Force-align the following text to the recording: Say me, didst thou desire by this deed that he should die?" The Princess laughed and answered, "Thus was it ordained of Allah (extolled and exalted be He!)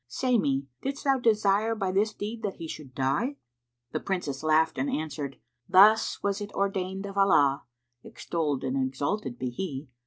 Say 0.07 0.39
me, 0.39 0.65
didst 0.81 1.03
thou 1.03 1.19
desire 1.19 1.75
by 1.75 1.91
this 1.91 2.11
deed 2.11 2.41
that 2.41 2.55
he 2.55 2.67
should 2.67 2.95
die?" 2.95 3.35
The 3.91 3.99
Princess 3.99 4.41
laughed 4.41 4.79
and 4.79 4.89
answered, 4.89 5.37
"Thus 5.69 6.23
was 6.23 6.41
it 6.41 6.51
ordained 6.53 7.05
of 7.05 7.19
Allah 7.19 7.65
(extolled 8.03 8.63
and 8.63 8.75
exalted 8.83 9.37
be 9.37 9.51
He!) 9.51 9.89